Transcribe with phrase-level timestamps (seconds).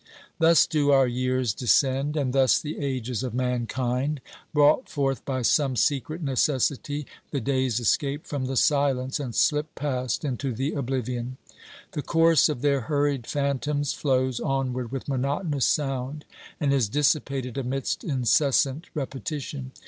[0.39, 4.19] Thus do our years descend, and thus the ages of mankind;
[4.51, 10.25] brought forth by some secret necessity, the days escape from the silence and slip past
[10.25, 11.37] into the oblivion.
[11.91, 16.25] The course of their hurried phantoms flows onward with monotonous sound,
[16.59, 19.71] and is dissipated amidst incessant repetition.